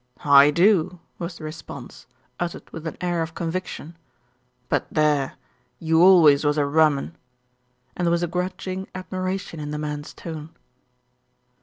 [0.25, 2.07] "I do," was the response,
[2.39, 3.93] uttered with an air of con viction;
[4.67, 5.33] "but there,
[5.77, 7.15] you always was a rum 'un";
[7.95, 10.55] and there was grudging admiration in the man's tone.